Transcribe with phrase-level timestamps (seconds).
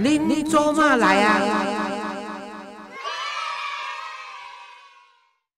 [0.00, 1.40] 恁做嘛来啊？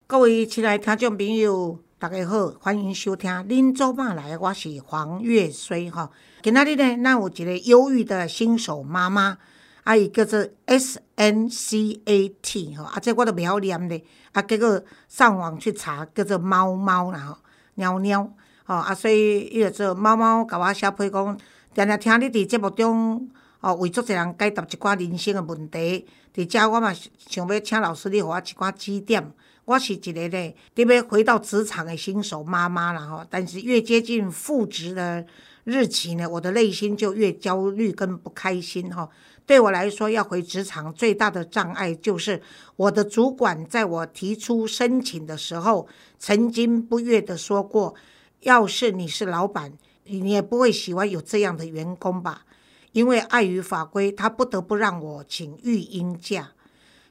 [0.07, 6.11] 各位亲爱听众朋友，大家好，欢迎收听《恁做嘛来》，我是黄月水哈。
[6.43, 9.37] 今仔日呢，咱有一个忧郁的新手妈妈，
[9.85, 17.37] 啊，伊叫做 S N C A T 哈，啊，这我都袂晓念咧，啊，结果上网去查，叫做猫猫啦吼，
[17.75, 18.33] 喵喵，
[18.65, 21.39] 吼啊，所以伊就做猫猫，甲我写批讲，
[21.75, 23.29] 常常听你伫节目中。
[23.61, 29.33] 哦，为足侪人解答一寡人生的问题，伫遮我嘛想要请老师你互我一寡指点。
[29.67, 35.25] 我是一个咧，伫要回到职场的新手妈妈啦吼，但是越接近复职的
[35.65, 39.11] 日期呢，我的内心就越焦虑跟不开心吼。
[39.47, 42.41] 对我来说，要回职场最大的障碍就是
[42.77, 45.87] 我的主管在我提出申请的时候，
[46.19, 47.95] 曾经不悦的说过
[48.41, 49.73] ：“要是你是老板，
[50.05, 52.47] 你也不会喜欢有这样的员工吧。”
[52.93, 56.53] 因为碍于法规，他不得不让我请育婴假。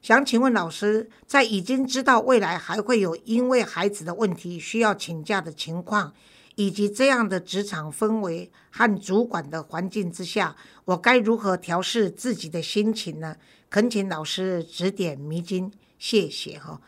[0.02, 6.14] 想请问老师，在已经知道未来还会有因为孩子的问题需要请假的情况，
[6.56, 13.36] 以及这样的职场氛围和主管的环境之下，我该如何调试自己的心情呢？
[13.70, 16.80] 恳请老师指点迷津，谢谢哈。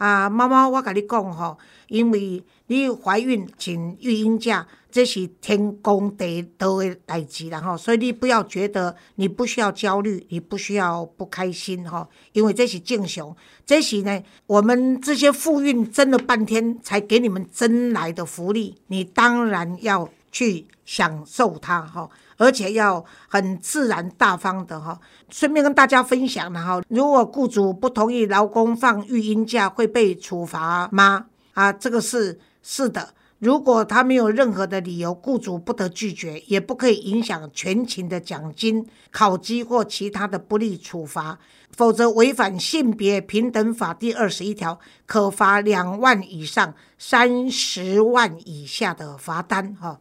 [0.00, 22.10] 啊，妈妈，我跟你讲吼，因为你怀孕请育婴假，这是天公地道的代志啦吼，所以你不要觉得你不需要焦虑，你不需要不开心哈，因为这是正常，这是呢，我们这些妇孕争了半天才给你们争来的福利，你当然要去享受它哈。
[22.36, 31.26] 而且要很自然大方的哈，顺便跟大家分享了哈，如果雇主不同意劳工放育婴假会被处罚吗？
[31.52, 41.38] 啊，这个是是的，如果他没有任何的理由，雇主不得拒绝，也不可以影响全勤的奖金、考绩或其他的不利处罚，
[41.76, 50.00] 否则违反性别平等法第二十一条，可罚两万以上三十万以下的罚单哈。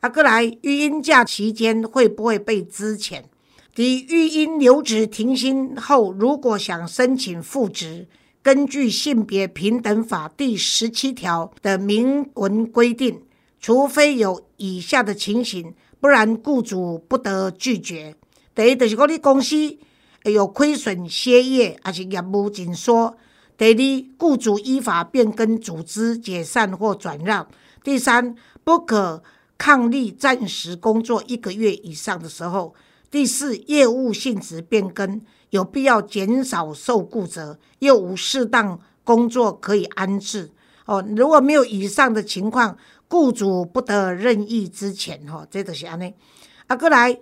[0.00, 3.22] 啊，过来育婴假期间会不会被资遣？
[3.74, 8.06] 抵育婴留职停薪后，如果想申请复职，
[8.42, 13.22] 根据性别平等法第十七条的明文规定，
[13.60, 18.14] 除非有以下的情形，不然雇主不得拒绝。
[18.54, 19.76] 第一，就是讲你公司
[20.24, 23.14] 有亏损、歇业，还是业务紧缩；
[23.58, 27.46] 第二，雇主依法变更组织、解散或转让；
[27.82, 29.22] 第三，不可。
[29.58, 32.74] 抗力暂时工作一个月以上的时候，
[33.10, 40.50] 第四，业务性质变更，有必要减少受雇者，又无适当工作可以安置。
[40.84, 42.76] 哦，如果没有以上的情况，
[43.08, 45.18] 雇主不得任意之遣。
[45.32, 46.12] 哦，这都是安尼。
[46.66, 47.18] 啊，过来，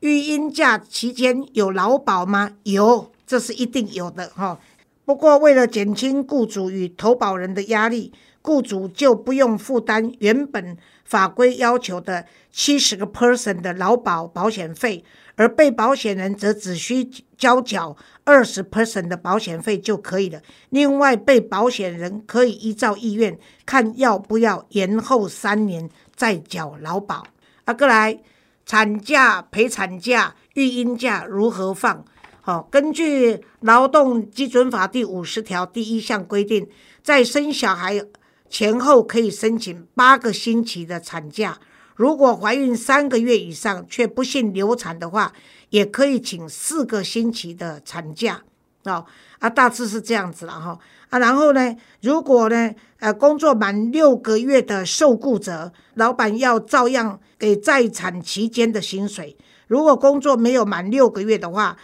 [0.00, 2.52] 育婴假期间有劳保吗？
[2.62, 4.28] 有，这是一定有的。
[4.34, 4.58] 哈，
[5.04, 10.76] 不过为了减轻雇主与投保人的压力，雇主就不用负担原本。
[11.04, 15.04] 法规要求的七十个 person 的劳保保险费，
[15.34, 17.04] 而被保险人则只需
[17.36, 20.40] 交缴二十 person 的保险费就可以了。
[20.70, 27.26] 另外，被保险人可以依照意愿看要不要延后三年再缴劳保。
[27.66, 28.18] 啊，哥来，
[28.64, 32.02] 产假、陪产假、育婴假如何放？
[32.44, 36.68] 好，根据劳动基准法第五十条第一项规定，
[37.00, 38.04] 在生小孩。
[38.50, 41.58] 前后可以申请八个星期的产假，
[41.94, 45.32] 如果怀孕三个月以上却不幸流产的话，
[45.70, 48.42] 也可以请四个星期的产假。
[48.82, 49.06] 哦，
[49.38, 50.78] 啊，大致是这样子了哈。
[51.08, 59.36] 啊，然后呢，如果呢，呃，工作满六个月的受雇者，老板要照样给在产期间的薪水；
[59.66, 61.78] 如果工作没有满六个月的话，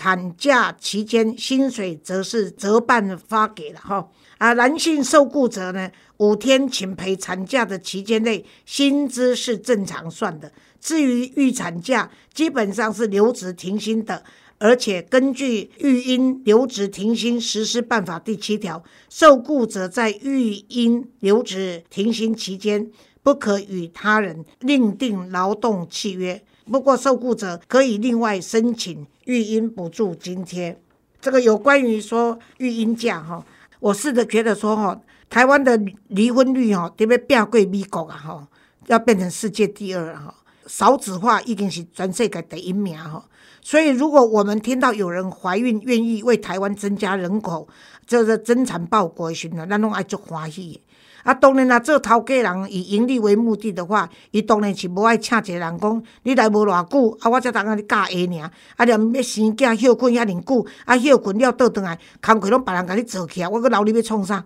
[0.00, 4.08] 产假期间薪水则是折半发给了哈。
[4.38, 5.90] 啊，男性受雇者呢？
[6.16, 10.50] 五天请陪产假的期间内，薪资是正常算的。
[10.80, 14.24] 至于预产假，基本上是留职停薪的。
[14.56, 22.90] 而且根据《育婴留职停薪实施办法》第七条，受雇者在育婴留职停薪期间，
[23.22, 26.42] 不可与他人另订劳动契约。
[26.70, 30.80] 不过，受雇者可以另外申请育婴补助津贴。
[31.20, 33.44] 这个有关于说育婴假哈，
[33.80, 35.00] 我试着觉得说哈。
[35.28, 38.46] 台湾的离婚率哈，特别变过美国啊吼，
[38.88, 40.34] 要变成世界第二哈。
[40.66, 43.24] 少子化已经是全世界第一名哈。
[43.62, 47.68] 所以，如果我们听到有人怀孕，愿意为台湾增加人口，
[48.06, 50.82] 这个增产报国的时候，咱拢爱足欢喜。
[51.22, 58.50] 啊，当然啦，做头家人以盈利为目的的话，伊当然是无爱请一个人讲，你来无偌久，啊，我才当甲你教下尔。
[58.76, 64.42] 啊，连要生囝休困遐尼久，啊，休困了倒转来，工课拢别人甲你做起来，我搁留你要创啥？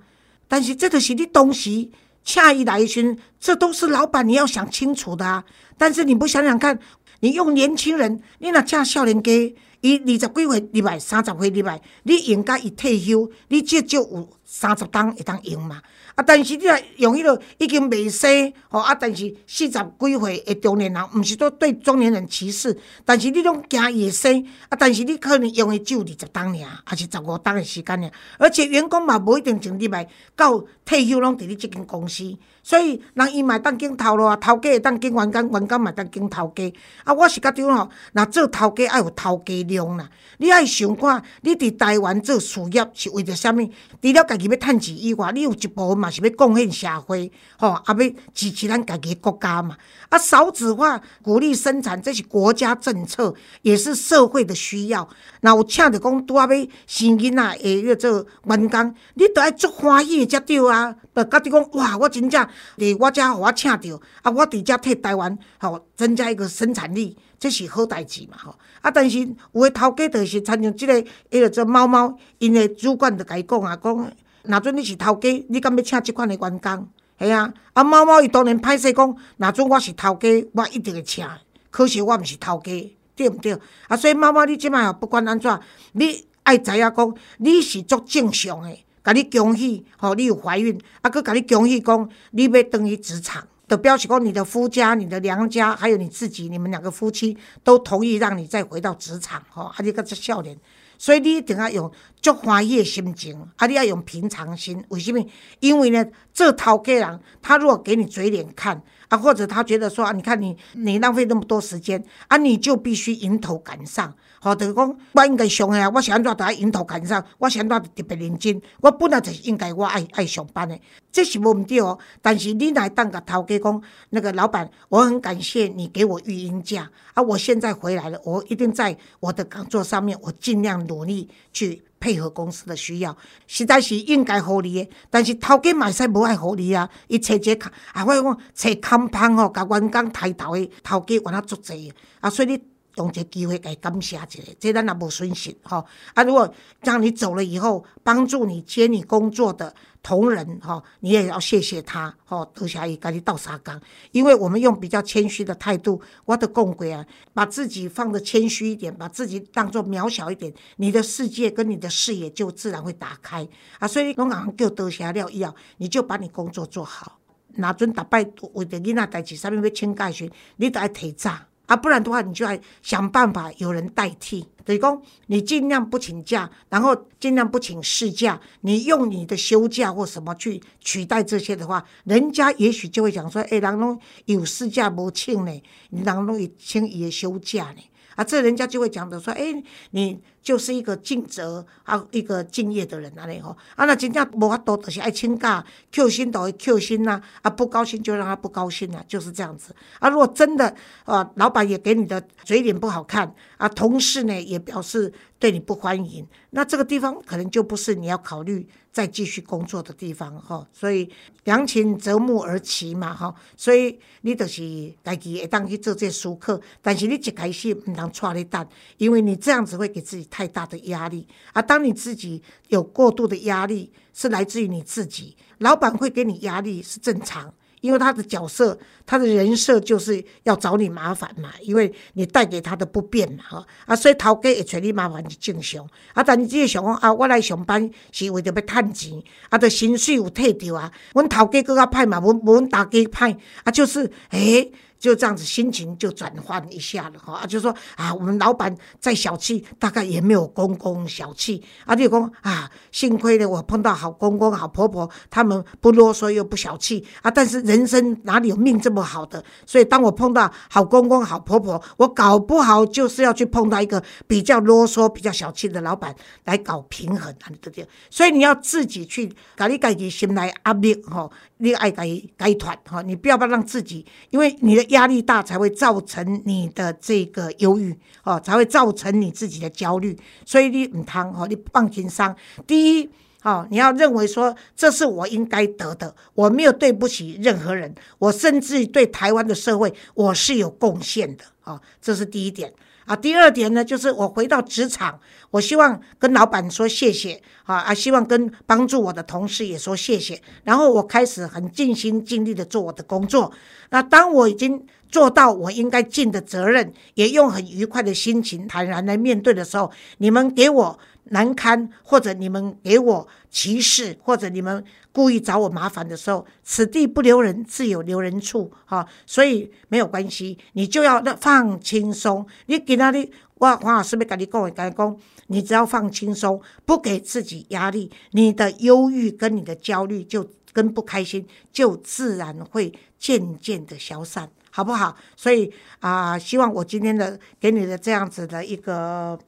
[0.49, 1.89] 但是这就是你当时
[2.25, 5.45] 请伊来时，这都是老板你要想清楚的啊。
[5.79, 6.77] 但是你不想想看，
[7.25, 9.33] 你用年轻人，你若请少年家，
[9.81, 15.81] 伊二十几岁入来，三十岁入来，你应该伊退休，你至少有三十档会当用嘛。
[16.17, 16.23] 啊！
[16.25, 30.07] 但是你若用迄个已经未生吼啊，但是四十几岁的中年人，毋是说对中年人歧视，但是你拢惊伊会生啊，但是你可能用的只有二十当尔，还是十五当的时间尔，而且员工嘛无一定从入来
[30.37, 36.73] 到退休拢伫你即间公司，所以人伊嘛当经头路啊，头家会当经员工，员工嘛当经头家
[37.05, 37.15] 啊。
[37.15, 40.09] 我是觉得吼，若做头家爱有头家量啦，
[40.39, 43.57] 你爱想看，你伫台湾做事业是为着啥物？
[44.03, 45.95] 除了家己要趁钱以外，你有一部分。
[45.99, 47.95] 嘛是要贡献社会，吼，啊要
[48.35, 49.77] 支持咱家己国家嘛。
[50.09, 55.09] 啊，少子化鼓励生产，这是国家政策，也是社会的需要。
[55.43, 56.51] 那有请着讲拄啊要
[56.87, 60.95] 生囡仔诶，个做员工，你都爱足欢喜才对啊。
[61.15, 62.45] 呃，甲你讲哇，我真正
[62.77, 68.55] 伫我遮互我请着，啊，我伫遮替台湾吼增加一个生产力，这是好代志嘛吼。
[68.81, 69.19] 啊，但是
[69.53, 70.95] 有诶头家就是参像即个
[71.31, 74.13] 迄个做猫猫，因诶主管就甲伊讲啊，讲。
[74.45, 76.89] 若准你是头家，你敢要请即款的员工？
[77.19, 81.27] 系啊，啊猫猫伊当然歹势讲，若准我是头家，我一定会请。
[81.71, 83.59] 可惜我毋是头家，对毋对？
[83.89, 85.61] 啊，所以猫猫你即摆哦，不管安怎，
[85.93, 100.59] 你爱知影讲，你是足正常诶，甲你恭喜，吼，你有怀孕，啊，佮甲你恭喜讲，你要登于职场，就表示讲你的夫家、你的娘家，还有你自己，你们两个夫妻都同意让你再回到职场，吼，啊，你个只笑脸。
[100.97, 101.91] 所以你一定要用
[102.23, 103.67] 足欢喜的心情，啊！
[103.67, 104.83] 你要用平常心。
[104.89, 105.21] 为什么？
[105.59, 114.15] 因为呢，这头家人他如果给你嘴脸看，啊，或者他觉得说啊，你看你你浪费那么多时间，啊，你就必须迎头赶上。
[114.45, 118.61] 好，就是讲我应该上的啊，我是安怎在迎头赶上，我是安怎特别认真。
[118.83, 120.79] 我本来就是应该我爱爱上班的，
[121.11, 121.99] 这是无毋对哦。
[122.21, 134.91] 但是你来当个头家讲，那个老板，我很感谢你给我育婴假啊，我现在回来了，我一定在我的工作上面，我尽量努力去配合公司的需要，实在是应该合理的。
[135.09, 142.74] 但是头家买使无爱合理啊，伊找这看，啊，我讲找康胖哦，甲员工抬头的头家原来足济啊，所以你。
[142.97, 144.27] 用这机会来感谢一下，
[144.59, 145.85] 这咱也无损失吼。
[146.15, 146.53] 啊，如果
[146.83, 153.81] 让你走了以后，帮助你接你工作的同仁哈，你也要谢谢他吼，多谢伊，赶紧倒沙缸。
[154.13, 163.47] 因为我们用比较谦虚的态度，我的共轨啊，把自己放的谦虚一点，把自己当做渺小一点，你的世界跟你的视野就自然会打开
[163.79, 163.89] 啊。
[163.89, 167.19] 所以侬讲叫多谢了以后，你就把你工作做好。
[167.57, 168.19] 哪准逐摆
[168.55, 171.33] 为着囡仔代志，啥物要请假时，你都爱提早。
[171.67, 174.47] 啊，不然的话，你就要想办法有人代替。
[174.65, 187.83] 等于讲，你尽量不请假，然后尽量不请事假，你用你的休假或什么去取代这些的话，人家也许就会讲说：，哎，人拢有事假无请呢，人拢会请伊的休假呢。
[188.17, 190.21] 啊，这人家就会讲的说：，哎，你。
[190.45, 193.57] 就是一个尽责啊，一个敬业的人安尼吼。
[193.77, 197.19] 啊，那真正无法度，就是爱请假，Q 心都会 Q 心呐。
[197.41, 199.75] 啊，不高兴就让他不高兴啊，就是这样子。
[200.01, 210.67] 啊，如果真的啊，老板也给你的嘴脸不好看啊，同事呢也表示对你不欢迎，那这个地方可能就不是你要考虑再继续工作的地方哈。
[210.73, 211.07] 所以
[211.45, 213.35] 良禽择木而栖嘛哈。
[213.55, 220.25] 所以你就是家己会当去做这熟客，但是你一开始唔当错你蛋，因为你这样子会给自己。
[220.31, 221.61] 太大的压力啊！
[221.61, 225.37] 当你自己有过度的压力，是来自于你自己。
[225.59, 227.53] 老板会给你压力是正常，
[227.85, 235.87] 因为他的角色、他的人设就是要找你麻烦嘛，因为你带给他的不便嘛，哈啊，所以头家会找你麻烦是正常。
[236.15, 244.73] 啊，但你只是想讲啊，我来上班是为着要趁钱，啊，的薪水有退掉啊，阮头家更较歹嘛，无无阮大家歹啊，就是诶。
[245.05, 251.63] 就这样子，心情就转换一下了哈，就说啊，我们老板再小气，大概也没有公公小气。
[251.85, 257.31] 啊，就公啊，幸亏呢，我碰到好公公、好婆婆，他们不啰嗦又不小气啊。
[257.31, 259.45] 但是人生哪里有命这么好的？
[259.67, 267.87] 所以当我碰到好公公、好婆婆，我搞不好就是要去碰到一个比较啰嗦、比较小气的老板来搞平衡啊，对不对？
[268.09, 272.09] 所以你要自己去搞你自己心来压力哈，你爱改
[272.39, 274.94] 改团哈，你不要不让自己，因为你的。
[274.95, 280.19] 压力大才会造成你的这个忧郁哦，才会造成你自己的焦虑。
[280.45, 282.35] 所以你唔贪哦，你放轻松。
[282.67, 283.11] 第一。
[283.45, 291.45] 哦，你要认为说这是我应该得的，我没有对不起任何人，我甚至对台湾的社会我是有贡献的。
[291.65, 292.73] 哦，这是第一点
[293.07, 293.17] 啊。
[293.17, 295.19] 第二点呢，就是我回到职场，
[295.51, 300.41] 我希望跟老板说谢谢啊，啊，希望跟帮助我的同事也说谢谢。
[300.65, 303.53] 然后我开始很尽心尽力的做我的工作。
[303.91, 310.99] 那当我已经做到我应该尽的责任，也用很愉快的心情坦然来面对的时候，你们给我。
[311.31, 322.47] 难堪，或者你们给我歧视，或者你们故意找我麻烦的时候，此地不留人，自有留人处，哈，所以没有关系，你就要放轻松。
[322.67, 325.17] 你给那里，我黄老师没跟你讲，跟你讲，
[325.47, 335.17] 你只要放轻松，不给自己压力，你的忧郁跟你的焦虑就跟不开心，就自然会渐渐的消散，好不好？
[335.37, 339.39] 所以啊，希望我今天的给你的这样子的一个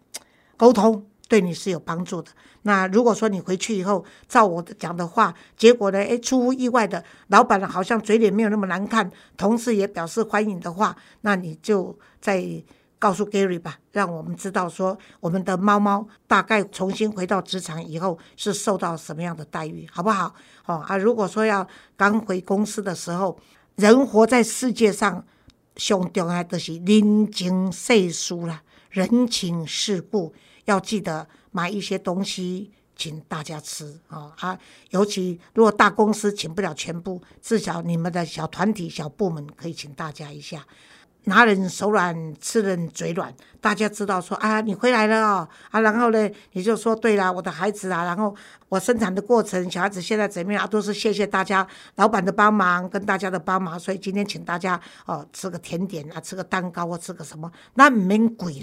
[0.57, 1.05] 沟通。
[1.29, 2.31] 对你是有帮助的。
[2.63, 12.45] 那如果说你回去以后照我讲的话，结果呢，诶，出乎意外的，老板好像嘴脸没有那么难看，同事也表示欢迎的话，那你就再
[12.99, 20.35] 告诉 Gary 吧，让我们知道说我们的猫猫大概重新回到职场以后是受到什么样的待遇，好不好？
[20.65, 21.67] 哦啊，如果说要
[21.97, 23.39] 刚回公司的时候，
[23.77, 25.25] 人活在世界上，
[25.77, 30.35] 上重要的是人情世事啦，人情世故。
[30.67, 34.59] 要记得买一些东西请大家吃啊啊！
[34.91, 40.65] 尤其如果大公司请不了全部，至少你们的小团体、小部门可以请大家一下，
[41.25, 43.35] 拿人手软，吃人嘴软。
[43.61, 48.35] 大家知道说啊，你回来了哦啊，然后呢，你就说对了，我的孩子啊，然后
[48.69, 50.67] 我生产的过程，小孩子现在怎么样？
[50.69, 58.59] 都是谢谢大家老板的帮忙跟大家的帮忙，所以今天请大家哦吃个甜点啊，吃个蛋糕或吃个什么，那唔免贵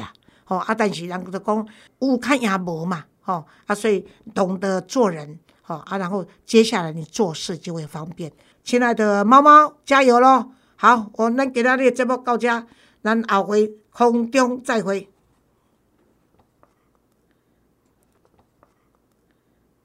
[0.45, 0.57] 吼。
[0.57, 1.67] 哦啊，但是人就讲
[2.00, 8.31] 有看也无嘛，哦啊，所以懂得做人，哦啊，然后接下来你做事就会方便。
[8.63, 10.51] 亲爱的猫猫，加油喽！
[10.75, 12.65] 好，我咱今仔日节目到这，
[13.01, 15.09] 咱后回空中再会。